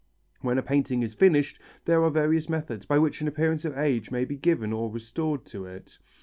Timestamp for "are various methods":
2.03-2.87